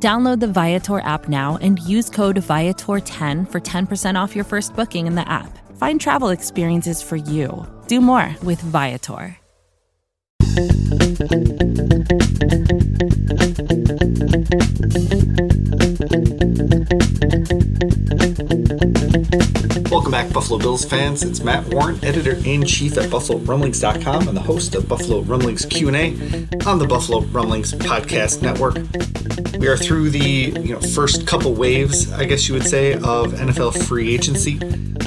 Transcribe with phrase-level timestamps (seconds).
[0.00, 5.08] Download the Viator app now and use code Viator10 for 10% off your first booking
[5.08, 5.58] in the app.
[5.76, 7.66] Find travel experiences for you.
[7.88, 9.36] Do more with Viator.
[19.90, 21.24] Welcome back, Buffalo Bills fans.
[21.24, 26.10] It's Matt Warren, editor-in-chief at BuffaloRumblings.com and the host of Buffalo Rumblings Q&A
[26.66, 28.76] on the Buffalo Rumblings Podcast Network.
[29.58, 33.32] We are through the you know first couple waves, I guess you would say, of
[33.32, 34.58] NFL free agency.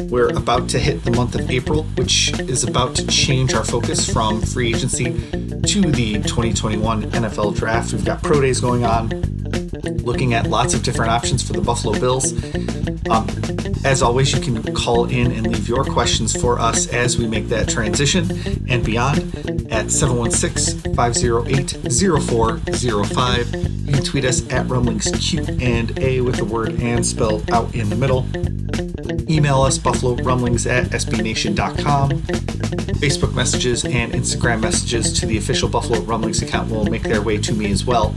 [0.10, 4.12] We're about to hit the month of April, which is about to change our focus
[4.12, 7.94] from free agency to the 2021 NFL Draft.
[7.94, 9.10] We've got pro days going on,
[10.04, 12.34] looking at lots of different options for the Buffalo Bills.
[13.10, 13.28] Um,
[13.84, 17.48] as always, you can call in and leave your questions for us as we make
[17.48, 18.30] that transition
[18.70, 19.20] and beyond
[19.72, 23.56] at 716 508 0405.
[23.56, 27.74] You can tweet us at rumblings Q and A with the word and spelled out
[27.74, 28.26] in the middle.
[29.30, 32.12] Email us buffalo rumblings at sbnation.com.
[33.02, 37.38] Facebook messages and Instagram messages to the official Buffalo Rumblings account will make their way
[37.40, 38.16] to me as well.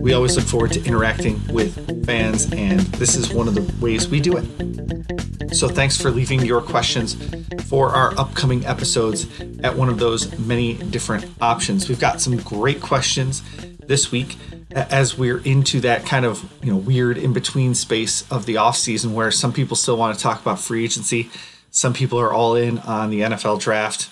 [0.00, 4.08] We always look forward to interacting with fans, and this is one of the ways
[4.08, 5.54] we do it.
[5.54, 7.16] So, thanks for leaving your questions
[7.64, 9.26] for our upcoming episodes
[9.62, 11.88] at one of those many different options.
[11.88, 13.42] We've got some great questions
[13.86, 14.36] this week
[14.76, 18.76] as we're into that kind of you know weird in between space of the off
[18.76, 21.30] season where some people still want to talk about free agency
[21.70, 24.10] some people are all in on the NFL draft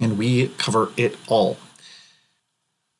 [0.00, 1.58] and we cover it all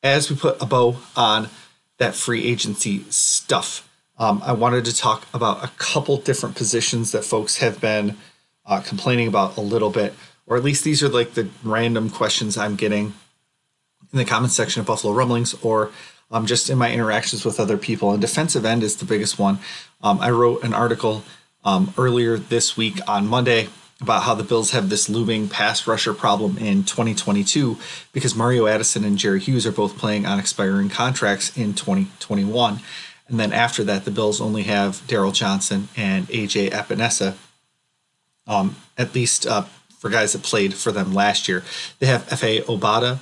[0.03, 1.49] as we put a bow on
[1.97, 3.88] that free agency stuff
[4.19, 8.17] um, I wanted to talk about a couple different positions that folks have been
[8.65, 10.13] uh, complaining about a little bit
[10.49, 13.13] or at least these are like the random questions I'm getting
[14.11, 15.91] in the comments section of Buffalo Rumblings or
[16.31, 18.11] um, just in my interactions with other people.
[18.11, 19.59] And defensive end is the biggest one.
[20.01, 21.23] Um, I wrote an article
[21.63, 23.69] um, earlier this week on Monday
[24.01, 27.77] about how the Bills have this looming pass rusher problem in 2022
[28.11, 32.79] because Mario Addison and Jerry Hughes are both playing on expiring contracts in 2021.
[33.29, 37.35] And then after that, the Bills only have Darryl Johnson and AJ Epenesa,
[38.47, 39.63] um, at least uh,
[39.99, 41.63] for guys that played for them last year.
[41.99, 43.19] They have Efe Obada,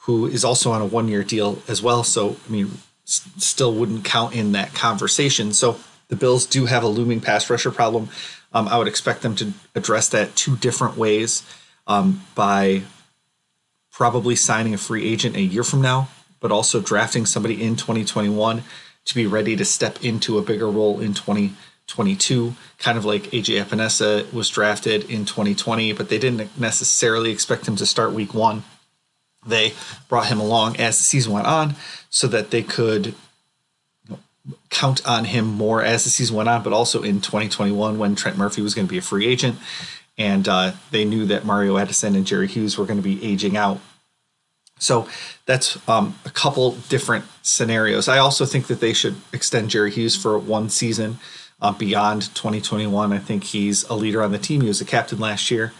[0.00, 2.04] who is also on a one year deal as well.
[2.04, 5.52] So, I mean, s- still wouldn't count in that conversation.
[5.54, 8.10] So, the Bills do have a looming pass rusher problem.
[8.52, 11.42] Um, I would expect them to address that two different ways
[11.86, 12.82] um, by
[13.90, 16.08] probably signing a free agent a year from now,
[16.38, 18.62] but also drafting somebody in 2021
[19.06, 23.64] to be ready to step into a bigger role in 2022, kind of like AJ
[23.64, 28.62] Epenesa was drafted in 2020, but they didn't necessarily expect him to start week one
[29.46, 29.74] they
[30.08, 31.76] brought him along as the season went on
[32.10, 33.14] so that they could
[34.70, 38.36] count on him more as the season went on, but also in 2021 when Trent
[38.36, 39.58] Murphy was going to be a free agent.
[40.18, 43.56] And uh, they knew that Mario Addison and Jerry Hughes were going to be aging
[43.56, 43.80] out.
[44.78, 45.08] So
[45.46, 48.08] that's um, a couple different scenarios.
[48.08, 51.18] I also think that they should extend Jerry Hughes for one season
[51.60, 53.12] uh, beyond 2021.
[53.12, 54.60] I think he's a leader on the team.
[54.60, 55.72] He was a captain last year.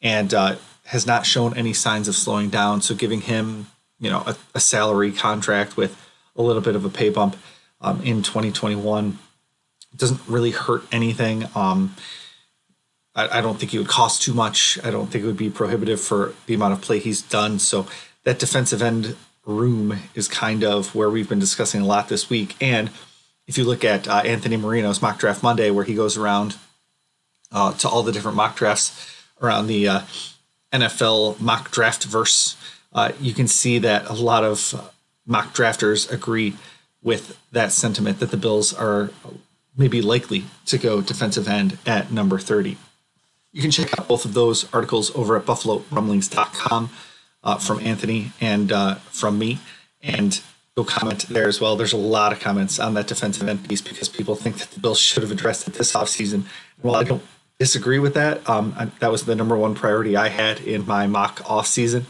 [0.00, 0.56] And uh,
[0.86, 2.82] has not shown any signs of slowing down.
[2.82, 3.66] So giving him,
[3.98, 5.96] you know, a, a salary contract with
[6.36, 7.36] a little bit of a pay bump
[7.80, 9.18] um, in 2021
[9.96, 11.44] doesn't really hurt anything.
[11.54, 11.94] Um,
[13.14, 14.78] I, I, don't think it would cost too much.
[14.82, 17.58] I don't think it would be prohibitive for the amount of play he's done.
[17.58, 17.86] So
[18.24, 22.56] that defensive end room is kind of where we've been discussing a lot this week.
[22.60, 22.90] And
[23.46, 26.56] if you look at uh, Anthony Marino's mock draft Monday, where he goes around
[27.52, 30.00] uh, to all the different mock drafts around the uh,
[30.72, 32.56] NFL mock draft verse,
[32.92, 34.90] uh, you can see that a lot of
[35.26, 36.54] mock drafters agree
[37.02, 39.10] with that sentiment that the Bills are
[39.76, 42.78] maybe likely to go defensive end at number 30.
[43.52, 46.90] You can check out both of those articles over at buffalorumblings.com
[47.44, 49.58] uh, from Anthony and uh, from me.
[50.02, 50.40] And
[50.76, 51.76] go comment there as well.
[51.76, 54.80] There's a lot of comments on that defensive end piece because people think that the
[54.80, 56.44] Bills should have addressed it this offseason.
[56.82, 57.22] Well, I don't
[57.58, 58.48] disagree with that.
[58.48, 62.06] Um, I, that was the number one priority I had in my mock off season.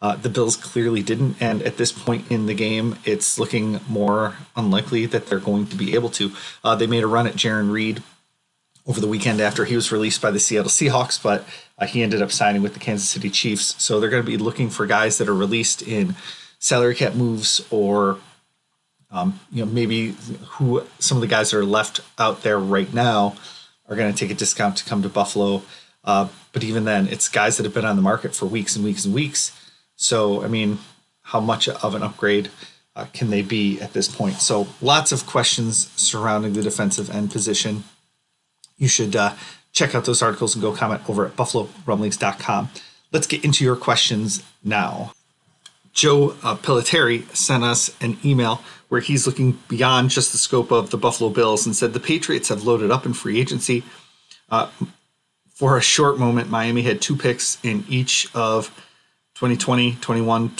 [0.00, 4.36] Uh, the Bills clearly didn't, and at this point in the game, it's looking more
[4.54, 6.30] unlikely that they're going to be able to.
[6.62, 8.02] Uh, they made a run at Jarran Reed
[8.88, 11.44] over the weekend after he was released by the Seattle Seahawks, but
[11.78, 13.80] uh, he ended up signing with the Kansas City Chiefs.
[13.82, 16.16] So they're going to be looking for guys that are released in
[16.58, 18.18] salary cap moves or
[19.10, 20.16] um, you know maybe
[20.52, 23.36] who some of the guys that are left out there right now
[23.88, 25.62] are going to take a discount to come to Buffalo.
[26.02, 28.84] Uh, but even then, it's guys that have been on the market for weeks and
[28.84, 29.52] weeks and weeks.
[29.96, 30.78] So I mean,
[31.22, 32.50] how much of an upgrade
[32.96, 34.36] uh, can they be at this point?
[34.36, 37.84] So lots of questions surrounding the defensive end position.
[38.78, 39.34] You should uh,
[39.72, 42.70] check out those articles and go comment over at buffalorumblings.com.
[43.12, 45.12] Let's get into your questions now.
[45.92, 46.56] Joe uh,
[47.32, 51.66] sent us an email where he's looking beyond just the scope of the Buffalo Bills
[51.66, 53.82] and said the Patriots have loaded up in free agency.
[54.48, 54.70] Uh,
[55.48, 58.68] for a short moment, Miami had two picks in each of
[59.34, 60.52] 2020, 21,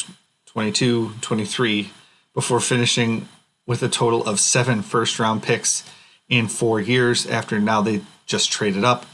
[0.47, 1.91] 22, 23
[2.35, 3.29] before finishing
[3.67, 5.89] with a total of seven first round picks
[6.29, 9.07] in four years after now they just traded up.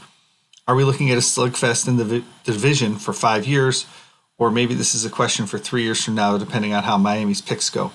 [0.67, 3.85] Are we looking at a slugfest in the vi- division for five years?
[4.37, 7.41] Or maybe this is a question for three years from now, depending on how Miami's
[7.41, 7.91] picks go.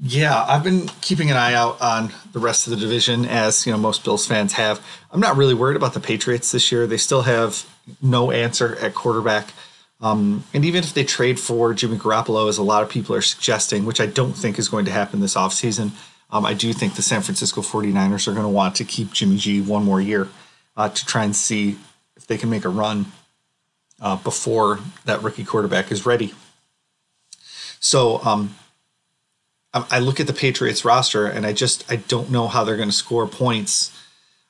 [0.00, 3.72] Yeah, I've been keeping an eye out on the rest of the division, as you
[3.72, 4.84] know most Bills fans have.
[5.10, 6.86] I'm not really worried about the Patriots this year.
[6.86, 7.68] They still have
[8.00, 9.48] no answer at quarterback,
[10.00, 13.20] um, and even if they trade for Jimmy Garoppolo, as a lot of people are
[13.20, 15.90] suggesting, which I don't think is going to happen this offseason,
[16.30, 19.36] um, I do think the San Francisco 49ers are going to want to keep Jimmy
[19.36, 20.28] G one more year
[20.76, 21.78] uh, to try and see
[22.16, 23.06] if they can make a run
[24.00, 26.34] uh, before that rookie quarterback is ready.
[27.80, 28.54] So um,
[29.74, 32.88] I look at the Patriots roster and I just I don't know how they're going
[32.88, 33.96] to score points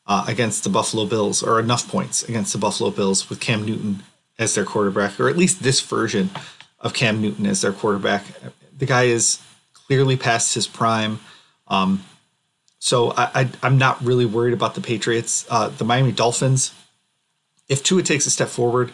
[0.07, 4.03] uh, against the Buffalo Bills or enough points against the Buffalo Bills with Cam Newton
[4.39, 6.31] as their quarterback or at least this version
[6.81, 8.25] of Cam Newton as their quarterback.
[8.77, 9.43] The guy is
[9.73, 11.19] clearly past his prime.
[11.69, 12.05] Um,
[12.79, 15.47] so I, I, am not really worried about the Patriots.
[15.51, 16.75] Uh, the Miami Dolphins,
[17.69, 18.93] if Tua takes a step forward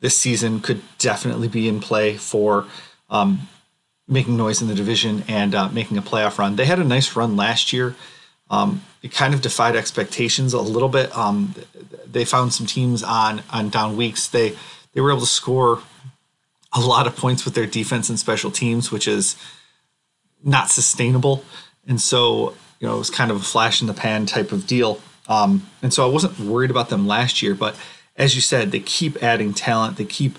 [0.00, 2.66] this season, could definitely be in play for
[3.10, 3.48] um,
[4.08, 6.56] making noise in the division and uh, making a playoff run.
[6.56, 7.96] They had a nice run last year.
[8.48, 11.16] Um, it kind of defied expectations a little bit.
[11.16, 11.54] Um,
[12.10, 14.28] they found some teams on on down weeks.
[14.28, 14.56] They
[14.92, 15.82] they were able to score
[16.72, 19.36] a lot of points with their defense and special teams, which is
[20.44, 21.44] not sustainable.
[21.86, 24.66] And so you know it was kind of a flash in the pan type of
[24.66, 25.00] deal.
[25.28, 27.76] Um, and so I wasn't worried about them last year, but
[28.16, 29.96] as you said, they keep adding talent.
[29.96, 30.38] They keep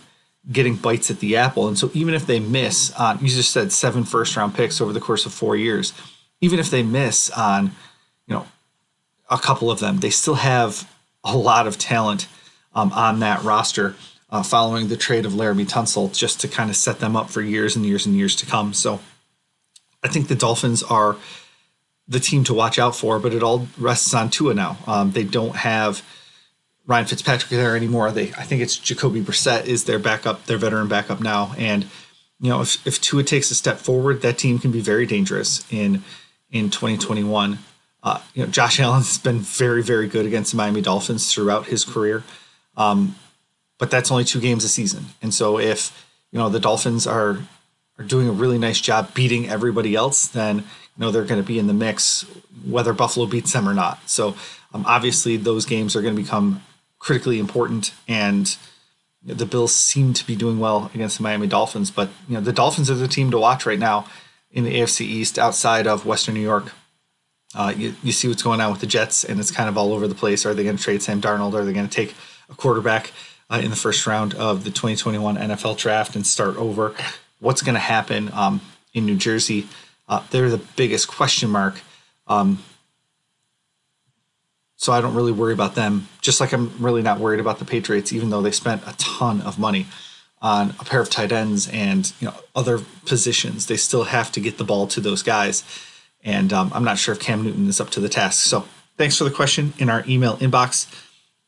[0.52, 1.68] getting bites at the apple.
[1.68, 4.94] And so even if they miss on, you just said seven first round picks over
[4.94, 5.94] the course of four years,
[6.42, 7.72] even if they miss on,
[8.28, 8.48] you know,
[9.30, 10.90] a couple of them, they still have
[11.24, 12.28] a lot of talent
[12.74, 13.96] um, on that roster
[14.30, 17.42] uh, following the trade of Laremy Tunsil just to kind of set them up for
[17.42, 18.74] years and years and years to come.
[18.74, 19.00] So
[20.04, 21.18] I think the Dolphins are
[22.08, 24.78] the team to watch out for, but it all rests on Tua now.
[24.88, 26.04] Um, they don't have
[26.86, 28.12] Ryan Fitzpatrick there anymore.
[28.12, 31.54] They I think it's Jacoby Brissett is their backup, their veteran backup now.
[31.58, 31.86] And
[32.40, 35.66] you know, if if Tua takes a step forward, that team can be very dangerous
[35.72, 36.04] in
[36.52, 37.60] in 2021.
[38.04, 41.68] Uh, you know, Josh Allen has been very, very good against the Miami Dolphins throughout
[41.68, 42.24] his career.
[42.78, 43.16] Um,
[43.80, 45.08] but that's only two games a season.
[45.22, 47.40] And so if, you know, the Dolphins are
[48.00, 50.64] are doing a really nice job beating everybody else, then you
[50.98, 52.26] know they're going to be in the mix
[52.66, 54.10] whether Buffalo beats them or not.
[54.10, 54.36] So
[54.74, 56.64] um, obviously those games are going to become
[57.00, 58.58] critically important and
[59.24, 62.54] the Bills seem to be doing well against the Miami Dolphins, but you know the
[62.54, 64.08] Dolphins are the team to watch right now
[64.52, 66.72] in the AFC East outside of Western New York.
[67.56, 69.94] Uh, you, you see what's going on with the Jets, and it's kind of all
[69.94, 70.46] over the place.
[70.46, 71.54] Are they going to trade Sam Darnold?
[71.54, 72.16] Are they going to take
[72.50, 73.12] a quarterback
[73.50, 76.94] uh, in the first round of the 2021 NFL draft and start over?
[77.40, 78.62] What's going to happen um,
[78.94, 79.68] in New Jersey?
[80.08, 81.82] Uh, they're the biggest question mark.
[82.28, 82.64] Um,
[84.78, 86.08] so I don't really worry about them.
[86.22, 89.42] Just like I'm really not worried about the Patriots, even though they spent a ton
[89.42, 89.88] of money
[90.40, 93.66] on a pair of tight ends and you know other positions.
[93.66, 95.64] They still have to get the ball to those guys,
[96.24, 98.46] and um, I'm not sure if Cam Newton is up to the task.
[98.46, 98.66] So
[98.98, 100.88] thanks for the question in our email inbox,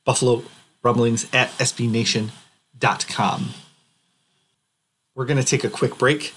[0.06, 0.44] Buffalo
[0.82, 3.50] Rumblings at SBNation.com.
[5.20, 6.34] We're going to take a quick break.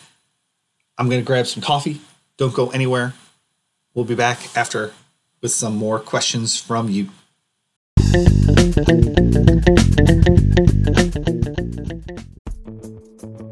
[0.98, 2.00] I'm going to grab some coffee.
[2.36, 3.14] Don't go anywhere.
[3.94, 4.92] We'll be back after
[5.40, 7.06] with some more questions from you.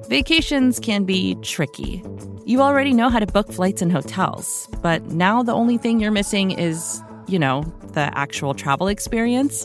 [0.08, 2.02] Vacations can be tricky.
[2.44, 6.10] You already know how to book flights and hotels, but now the only thing you're
[6.10, 9.64] missing is, you know, the actual travel experience.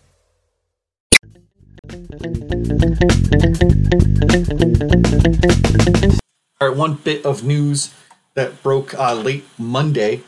[6.61, 7.93] All right, one bit of news
[8.35, 10.21] that broke uh, late Monday.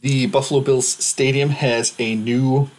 [0.00, 2.70] The Buffalo Bills Stadium has a new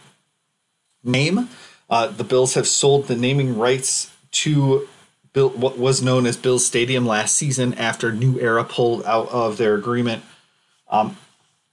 [1.04, 1.50] name.
[1.90, 4.88] Uh, the Bills have sold the naming rights to
[5.34, 9.58] Bill, what was known as Bills Stadium last season after New Era pulled out of
[9.58, 10.24] their agreement.
[10.88, 11.18] Um,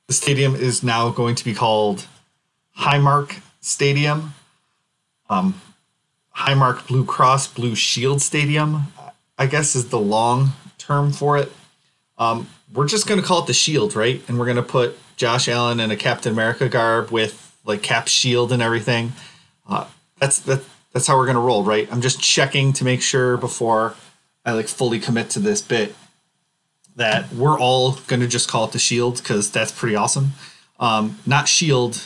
[0.08, 2.06] the stadium is now going to be called
[2.78, 4.34] Highmark Stadium.
[5.30, 5.62] Um,
[6.40, 8.94] Highmark Blue Cross Blue Shield Stadium,
[9.38, 11.52] I guess, is the long term for it.
[12.18, 14.22] Um, we're just going to call it the Shield, right?
[14.28, 18.08] And we're going to put Josh Allen in a Captain America garb with like cap
[18.08, 19.12] shield and everything.
[19.68, 19.86] Uh,
[20.18, 20.64] that's that.
[20.94, 21.88] That's how we're going to roll, right?
[21.92, 23.94] I'm just checking to make sure before
[24.44, 25.94] I like fully commit to this bit
[26.96, 30.32] that we're all going to just call it the Shield because that's pretty awesome.
[30.80, 32.06] Um, not Shield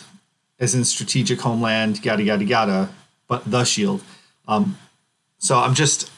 [0.60, 2.90] as in strategic homeland, yada yada yada,
[3.28, 4.04] but the Shield.
[4.48, 4.78] Um,
[5.38, 6.12] so I'm just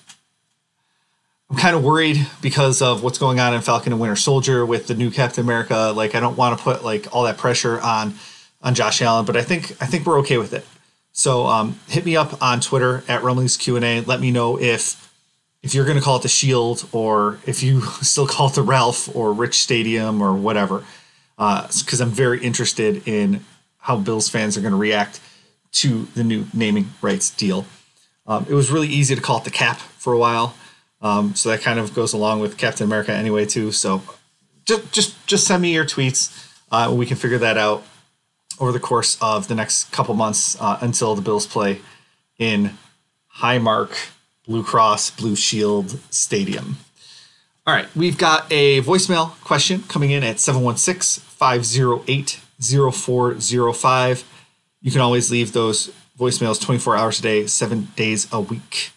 [1.49, 4.87] I'm kind of worried because of what's going on in Falcon and Winter Soldier with
[4.87, 5.93] the new Captain America.
[5.95, 8.15] Like I don't want to put like all that pressure on
[8.61, 10.65] on Josh Allen, but I think I think we're okay with it.
[11.11, 14.01] So um, hit me up on Twitter at Rumblings Q and A.
[14.01, 15.13] Let me know if
[15.61, 18.61] if you're going to call it the Shield or if you still call it the
[18.61, 20.83] Ralph or Rich Stadium or whatever,
[21.37, 23.45] because uh, I'm very interested in
[23.77, 25.19] how Bills fans are going to react
[25.73, 27.65] to the new naming rights deal.
[28.27, 30.55] Um, it was really easy to call it the Cap for a while,
[31.01, 33.71] um, so that kind of goes along with Captain America anyway too.
[33.71, 34.01] So
[34.65, 36.51] just just just send me your tweets.
[36.71, 37.83] Uh, we can figure that out
[38.59, 41.81] over the course of the next couple months uh, until the Bills play
[42.37, 42.77] in
[43.37, 44.11] Highmark
[44.45, 46.77] Blue Cross Blue Shield Stadium.
[47.67, 54.23] All right, we've got a voicemail question coming in at 716 508 0405.
[54.81, 58.91] You can always leave those voicemails 24 hours a day, seven days a week.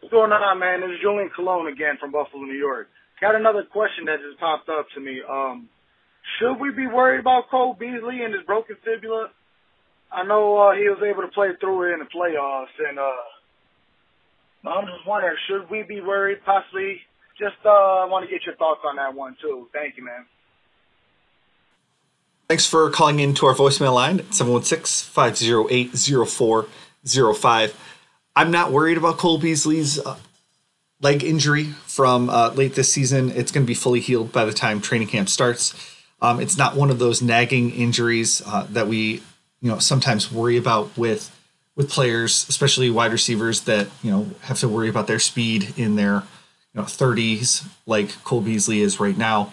[0.00, 0.80] What's going on, man?
[0.80, 2.88] This is Julian Cologne again from Buffalo, New York.
[3.20, 5.20] Got another question that just popped up to me.
[5.28, 5.68] Um,
[6.38, 9.30] should we be worried about Cole Beasley and his broken fibula?
[10.12, 14.68] I know uh, he was able to play through it in the playoffs, and uh,
[14.68, 16.38] I'm just wondering, should we be worried?
[16.44, 17.00] Possibly.
[17.38, 19.68] Just uh, want to get your thoughts on that one too.
[19.72, 20.26] Thank you, man.
[22.50, 27.80] Thanks for calling in to our voicemail line at 716 508 0405.
[28.34, 30.16] I'm not worried about Cole Beasley's uh,
[31.00, 33.30] leg injury from uh, late this season.
[33.30, 35.96] It's going to be fully healed by the time training camp starts.
[36.20, 39.22] Um, it's not one of those nagging injuries uh, that we,
[39.60, 41.30] you know, sometimes worry about with
[41.76, 45.94] with players, especially wide receivers that you know have to worry about their speed in
[45.94, 46.24] their
[46.74, 49.52] you know 30s, like Cole Beasley is right now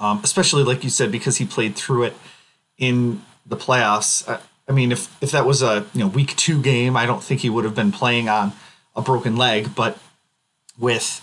[0.00, 2.14] um, especially like you said because he played through it
[2.78, 4.28] in the playoffs.
[4.28, 7.22] I, I, mean, if if that was a you know week two game, I don't
[7.22, 8.52] think he would have been playing on
[8.96, 9.74] a broken leg.
[9.74, 9.98] But
[10.78, 11.20] with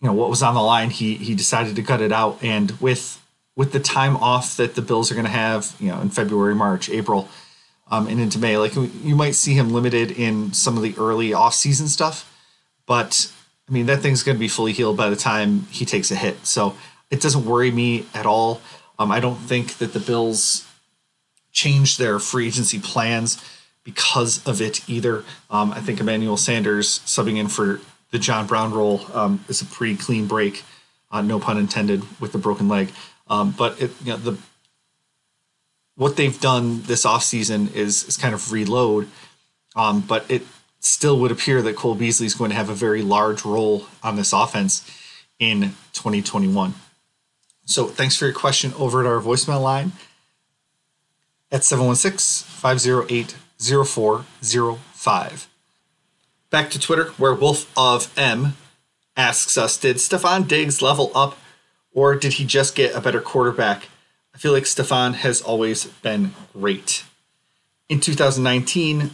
[0.00, 2.72] you know what was on the line, he he decided to cut it out, and
[2.80, 3.20] with
[3.56, 6.54] with the time off that the Bills are going to have, you know, in February,
[6.54, 7.28] March, April,
[7.90, 11.34] um, and into May, like you might see him limited in some of the early
[11.34, 12.32] off season stuff,
[12.86, 13.30] but
[13.68, 16.14] I mean that thing's going to be fully healed by the time he takes a
[16.14, 16.46] hit.
[16.46, 16.74] So
[17.10, 18.60] it doesn't worry me at all.
[18.98, 20.66] Um, I don't think that the Bills
[21.52, 23.42] changed their free agency plans
[23.82, 25.24] because of it either.
[25.50, 29.64] Um, I think Emmanuel Sanders subbing in for the John Brown role um, is a
[29.64, 30.64] pretty clean break,
[31.10, 32.90] uh, no pun intended, with the broken leg.
[33.28, 34.38] Um, but it, you know, the
[35.96, 39.08] what they've done this offseason is is kind of reload.
[39.76, 40.42] Um, but it
[40.80, 44.16] still would appear that Cole Beasley is going to have a very large role on
[44.16, 44.84] this offense
[45.38, 46.74] in 2021.
[47.70, 49.92] So thanks for your question over at our voicemail line
[51.52, 55.48] at 716 508 0405.
[56.50, 58.54] Back to Twitter, where Wolf of M
[59.16, 61.38] asks us Did Stefon Diggs level up,
[61.92, 63.88] or did he just get a better quarterback
[64.34, 67.04] I feel like Stefon has always been great.
[67.88, 69.10] In 2019,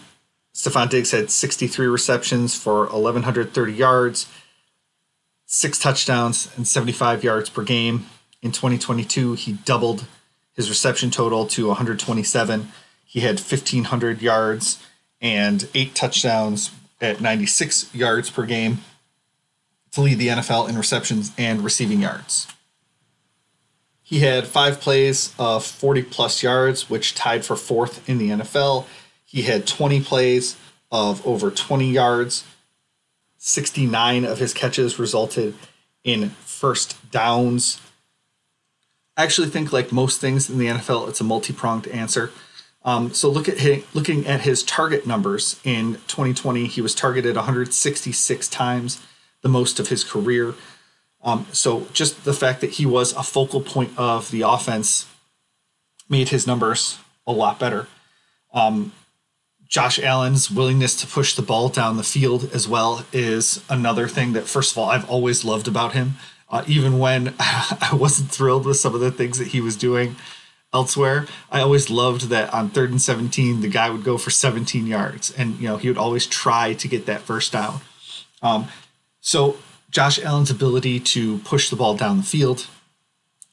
[0.54, 4.28] Stefon Diggs had 63 receptions for 1,130 yards,
[5.46, 8.06] six touchdowns, and 75 yards per game.
[8.46, 10.04] In 2022, he doubled
[10.52, 12.68] his reception total to 127.
[13.04, 14.80] He had 1,500 yards
[15.20, 18.82] and eight touchdowns at 96 yards per game
[19.90, 22.46] to lead the NFL in receptions and receiving yards.
[24.00, 28.86] He had five plays of 40 plus yards, which tied for fourth in the NFL.
[29.24, 30.56] He had 20 plays
[30.92, 32.44] of over 20 yards.
[33.38, 35.54] 69 of his catches resulted
[36.04, 37.80] in first downs.
[39.16, 42.30] I actually think, like most things in the NFL, it's a multi pronged answer.
[42.84, 47.34] Um, so look at his, looking at his target numbers in 2020, he was targeted
[47.34, 49.02] 166 times,
[49.42, 50.54] the most of his career.
[51.24, 55.06] Um, so just the fact that he was a focal point of the offense
[56.08, 57.88] made his numbers a lot better.
[58.54, 58.92] Um,
[59.68, 64.32] Josh Allen's willingness to push the ball down the field as well is another thing
[64.34, 66.14] that, first of all, I've always loved about him.
[66.48, 70.16] Uh, even when I wasn't thrilled with some of the things that he was doing
[70.72, 74.86] elsewhere, I always loved that on third and 17, the guy would go for 17
[74.86, 77.80] yards and, you know, he would always try to get that first down.
[78.42, 78.68] Um,
[79.20, 79.56] so
[79.90, 82.66] Josh Allen's ability to push the ball down the field,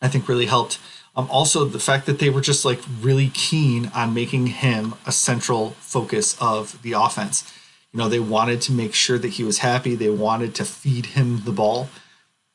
[0.01, 0.79] I think really helped.
[1.15, 5.11] Um, also, the fact that they were just like really keen on making him a
[5.11, 7.53] central focus of the offense.
[7.91, 9.93] You know, they wanted to make sure that he was happy.
[9.93, 11.89] They wanted to feed him the ball.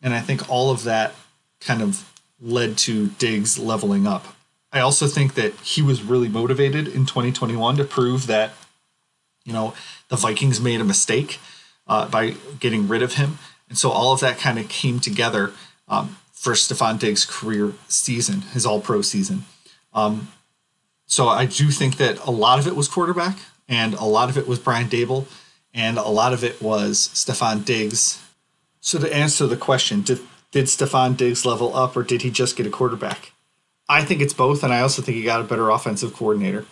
[0.03, 1.15] And I think all of that
[1.61, 4.27] kind of led to Diggs leveling up.
[4.73, 8.53] I also think that he was really motivated in 2021 to prove that,
[9.45, 9.75] you know,
[10.09, 11.41] the Vikings made a mistake
[11.87, 13.39] uh, by getting rid of him.
[13.69, 15.53] And so all of that kind of came together.
[15.89, 19.45] Um, for Stefon Diggs' career season, his All Pro season.
[19.93, 20.29] Um,
[21.07, 23.39] so I do think that a lot of it was quarterback,
[23.69, 25.27] and a lot of it was Brian Daboll,
[25.75, 28.23] and a lot of it was Stefon Diggs.
[28.81, 32.57] So to answer the question, did did Stefon Diggs level up, or did he just
[32.57, 33.33] get a quarterback?
[33.89, 36.65] I think it's both, and I also think he got a better offensive coordinator.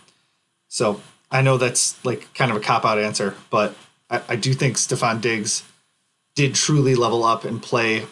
[0.68, 3.74] So I know that's like kind of a cop out answer, but
[4.10, 5.64] I, I do think Stefon Diggs
[6.34, 8.06] did truly level up and play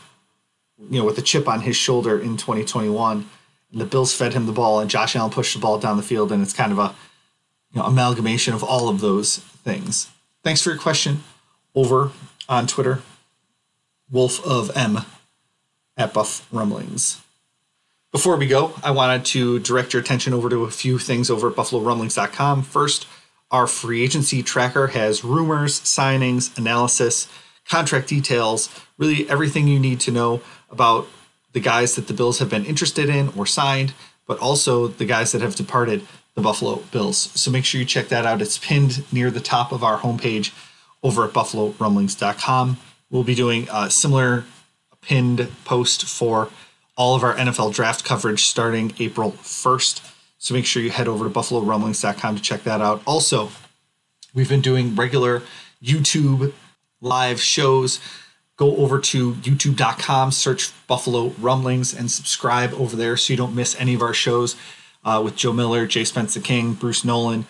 [0.78, 3.28] you know, with a chip on his shoulder in 2021.
[3.72, 6.02] And the Bills fed him the ball, and Josh Allen pushed the ball down the
[6.02, 6.94] field, and it's kind of a
[7.72, 10.10] you know, amalgamation of all of those things.
[10.42, 11.22] Thanks for your question.
[11.74, 12.12] Over
[12.48, 13.02] on Twitter,
[14.10, 15.00] Wolf of M
[15.96, 17.20] at Buff Rumblings.
[18.12, 21.50] Before we go, I wanted to direct your attention over to a few things over
[21.50, 22.62] at BuffaloRumblings.com.
[22.62, 23.08] First,
[23.50, 27.28] our free agency tracker has rumors, signings, analysis,
[27.68, 30.40] contract details, really everything you need to know
[30.70, 31.08] about
[31.52, 33.94] the guys that the Bills have been interested in or signed,
[34.26, 37.30] but also the guys that have departed the Buffalo Bills.
[37.40, 38.42] So make sure you check that out.
[38.42, 40.52] It's pinned near the top of our homepage
[41.02, 42.76] over at buffalorumblings.com.
[43.14, 44.44] We'll be doing a similar
[45.00, 46.50] pinned post for
[46.96, 50.12] all of our NFL draft coverage starting April 1st.
[50.38, 53.02] So make sure you head over to buffalorumblings.com to check that out.
[53.06, 53.50] Also,
[54.34, 55.42] we've been doing regular
[55.80, 56.52] YouTube
[57.00, 58.00] live shows
[58.56, 63.78] go over to youtube.com, search Buffalo Rumblings, and subscribe over there so you don't miss
[63.80, 64.56] any of our shows
[65.04, 67.46] uh, with Joe Miller, Jay Spence the King, Bruce Nolan.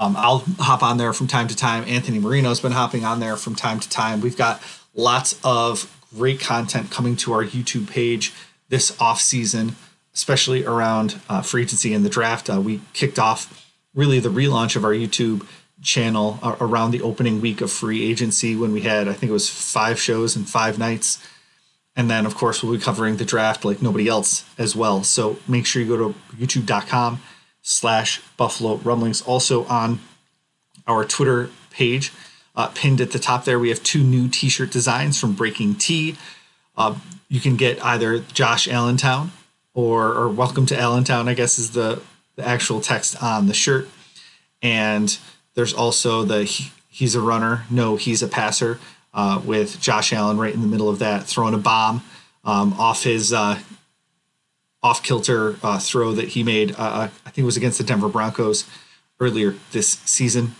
[0.00, 1.84] Um, I'll hop on there from time to time.
[1.86, 4.22] Anthony Marino's been hopping on there from time to time.
[4.22, 4.62] We've got
[4.94, 8.32] lots of great content coming to our YouTube page
[8.70, 9.76] this off season,
[10.14, 12.48] especially around uh, free agency and the draft.
[12.48, 15.46] Uh, we kicked off really the relaunch of our YouTube
[15.82, 19.48] channel around the opening week of free agency when we had, I think it was
[19.48, 21.26] five shows and five nights.
[21.94, 25.02] And then, of course, we'll be covering the draft like nobody else as well.
[25.02, 27.20] So make sure you go to youtube.com
[27.70, 29.22] slash Buffalo Rumblings.
[29.22, 30.00] Also on
[30.86, 32.12] our Twitter page,
[32.56, 35.76] uh, pinned at the top there, we have two new t shirt designs from Breaking
[35.76, 36.16] T.
[36.76, 36.96] Uh,
[37.28, 39.30] you can get either Josh Allentown
[39.72, 42.02] or, or Welcome to Allentown, I guess is the,
[42.34, 43.88] the actual text on the shirt.
[44.60, 45.16] And
[45.54, 48.80] there's also the he, he's a runner, no, he's a passer
[49.14, 52.02] uh, with Josh Allen right in the middle of that, throwing a bomb
[52.44, 53.60] um, off his uh,
[54.82, 56.72] off kilter uh, throw that he made.
[56.72, 58.68] Uh, uh, I think it was against the Denver Broncos
[59.18, 60.54] earlier this season.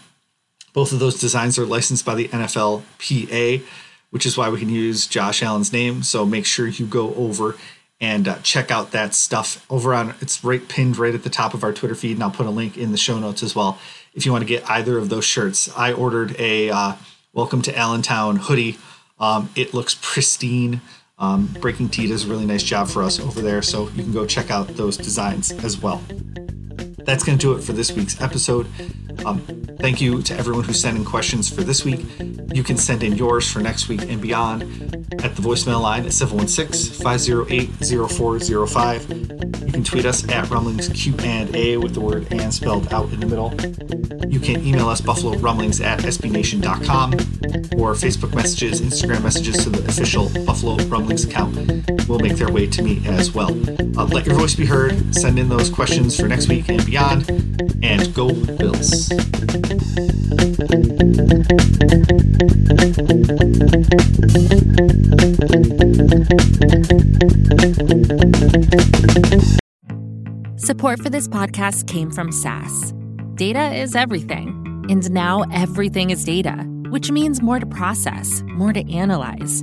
[0.72, 3.62] Both of those designs are licensed by the NFLPA,
[4.11, 6.02] which is why we can use Josh Allen's name.
[6.02, 7.56] So make sure you go over
[8.00, 11.54] and uh, check out that stuff over on it's right pinned right at the top
[11.54, 13.78] of our Twitter feed, and I'll put a link in the show notes as well
[14.14, 15.70] if you want to get either of those shirts.
[15.76, 16.92] I ordered a uh,
[17.33, 18.76] Welcome to Allentown hoodie.
[19.20, 20.80] Um, it looks pristine.
[21.20, 24.12] Um, Breaking T does a really nice job for us over there, so you can
[24.12, 26.02] go check out those designs as well.
[27.04, 28.66] That's going to do it for this week's episode.
[29.24, 29.40] Um,
[29.80, 32.00] thank you to everyone who sent in questions for this week.
[32.52, 34.62] You can send in yours for next week and beyond
[35.24, 37.68] at the voicemail line at 716 508
[38.10, 39.10] 0405.
[39.10, 43.10] You can tweet us at Rumblings Q and A with the word and spelled out
[43.12, 43.54] in the middle.
[44.30, 47.12] You can email us Buffalo Rumblings at SBNation.com
[47.78, 51.56] or Facebook messages, Instagram messages to the official Buffalo Rumblings account
[52.10, 53.50] will make their way to me as well.
[53.96, 55.14] Uh, let your voice be heard.
[55.14, 59.07] Send in those questions for next week and And go Bills.
[70.57, 72.92] Support for this podcast came from SAS.
[73.37, 76.55] Data is everything, and now everything is data,
[76.90, 79.62] which means more to process, more to analyze.